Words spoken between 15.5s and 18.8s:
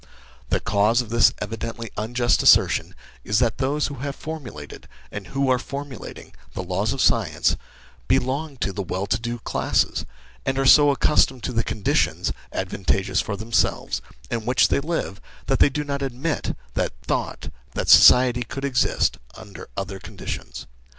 they do not admit the thought that society could